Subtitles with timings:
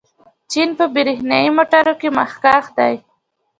[0.51, 2.93] چین په برېښنايي موټرو کې مخکښ دی.